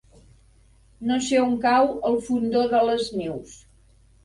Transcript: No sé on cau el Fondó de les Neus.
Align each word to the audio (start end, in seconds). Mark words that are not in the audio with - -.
No 1.09 1.17
sé 1.25 1.43
on 1.43 1.53
cau 1.67 1.91
el 2.11 2.19
Fondó 2.31 2.65
de 2.75 2.83
les 2.91 3.09
Neus. 3.21 3.57